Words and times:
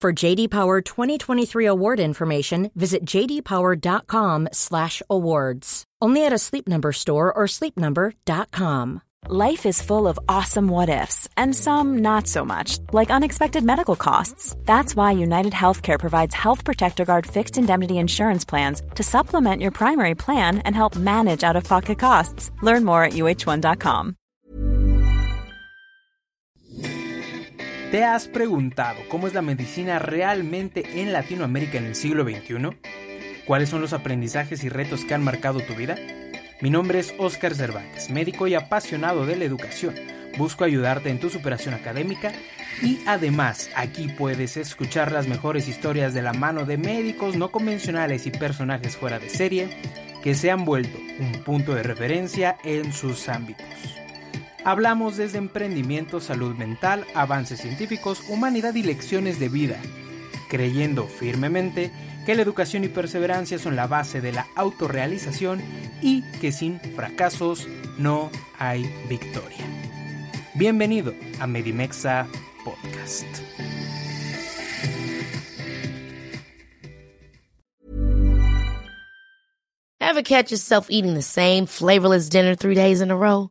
For 0.00 0.12
JD 0.14 0.48
Power 0.48 0.80
2023 0.80 1.66
award 1.66 2.00
information, 2.00 2.70
visit 2.74 3.04
jdpower.com/awards. 3.04 5.84
Only 6.00 6.24
at 6.24 6.32
a 6.32 6.38
Sleep 6.38 6.66
Number 6.66 6.92
store 6.92 7.30
or 7.30 7.44
sleepnumber.com. 7.44 9.02
Life 9.28 9.66
is 9.66 9.82
full 9.82 10.08
of 10.08 10.18
awesome 10.26 10.68
what 10.68 10.88
ifs, 10.88 11.28
and 11.36 11.54
some 11.54 11.98
not 11.98 12.26
so 12.26 12.46
much, 12.46 12.78
like 12.94 13.10
unexpected 13.10 13.62
medical 13.62 13.94
costs. 13.94 14.56
That's 14.64 14.96
why 14.96 15.12
United 15.12 15.52
Healthcare 15.52 15.98
provides 15.98 16.34
Health 16.34 16.64
Protector 16.64 17.04
Guard 17.04 17.26
fixed 17.26 17.58
indemnity 17.58 17.98
insurance 17.98 18.46
plans 18.46 18.80
to 18.94 19.02
supplement 19.02 19.60
your 19.60 19.72
primary 19.72 20.14
plan 20.14 20.62
and 20.64 20.74
help 20.74 20.96
manage 20.96 21.44
out 21.44 21.56
of 21.56 21.64
pocket 21.64 21.98
costs. 21.98 22.50
Learn 22.62 22.86
more 22.86 23.04
at 23.04 23.12
uhone.com. 23.12 24.16
¿Te 27.90 28.04
has 28.04 28.28
preguntado 28.28 29.00
cómo 29.08 29.26
es 29.26 29.34
la 29.34 29.42
medicina 29.42 29.98
realmente 29.98 31.00
en 31.02 31.12
Latinoamérica 31.12 31.76
en 31.76 31.86
el 31.86 31.96
siglo 31.96 32.22
XXI? 32.22 32.78
¿Cuáles 33.44 33.68
son 33.68 33.80
los 33.80 33.92
aprendizajes 33.92 34.62
y 34.62 34.68
retos 34.68 35.04
que 35.04 35.12
han 35.12 35.24
marcado 35.24 35.58
tu 35.58 35.74
vida? 35.74 35.96
Mi 36.60 36.70
nombre 36.70 37.00
es 37.00 37.12
Óscar 37.18 37.52
Cervantes, 37.52 38.08
médico 38.08 38.46
y 38.46 38.54
apasionado 38.54 39.26
de 39.26 39.34
la 39.34 39.44
educación. 39.44 39.96
Busco 40.38 40.62
ayudarte 40.62 41.10
en 41.10 41.18
tu 41.18 41.30
superación 41.30 41.74
académica 41.74 42.30
y 42.80 43.00
además 43.08 43.68
aquí 43.74 44.06
puedes 44.06 44.56
escuchar 44.56 45.10
las 45.10 45.26
mejores 45.26 45.66
historias 45.66 46.14
de 46.14 46.22
la 46.22 46.32
mano 46.32 46.66
de 46.66 46.78
médicos 46.78 47.34
no 47.34 47.50
convencionales 47.50 48.24
y 48.24 48.30
personajes 48.30 48.96
fuera 48.96 49.18
de 49.18 49.30
serie 49.30 49.68
que 50.22 50.36
se 50.36 50.52
han 50.52 50.64
vuelto 50.64 50.96
un 51.18 51.42
punto 51.42 51.74
de 51.74 51.82
referencia 51.82 52.56
en 52.62 52.92
sus 52.92 53.28
ámbitos. 53.28 53.99
Hablamos 54.64 55.16
desde 55.16 55.38
emprendimiento, 55.38 56.20
salud 56.20 56.54
mental, 56.54 57.06
avances 57.14 57.60
científicos, 57.60 58.22
humanidad 58.28 58.74
y 58.74 58.82
lecciones 58.82 59.40
de 59.40 59.48
vida, 59.48 59.80
creyendo 60.50 61.06
firmemente 61.06 61.90
que 62.26 62.34
la 62.34 62.42
educación 62.42 62.84
y 62.84 62.88
perseverancia 62.88 63.58
son 63.58 63.74
la 63.74 63.86
base 63.86 64.20
de 64.20 64.32
la 64.32 64.46
autorrealización 64.56 65.62
y 66.02 66.22
que 66.40 66.52
sin 66.52 66.78
fracasos 66.78 67.68
no 67.96 68.30
hay 68.58 68.82
victoria. 69.08 69.64
Bienvenido 70.54 71.14
a 71.38 71.46
Medimexa 71.46 72.26
Podcast. 72.62 73.26
Ever 80.00 80.22
catch 80.22 80.50
yourself 80.50 80.88
eating 80.90 81.14
the 81.14 81.22
same 81.22 81.66
flavorless 81.66 82.28
dinner 82.28 82.54
three 82.54 82.74
days 82.74 83.00
in 83.00 83.10
a 83.10 83.16
row? 83.16 83.50